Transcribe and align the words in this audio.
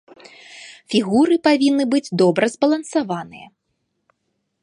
Фігуры 0.93 1.35
павінны 1.49 1.85
быць 1.93 2.13
добра 2.23 2.45
збалансаваныя. 2.55 3.47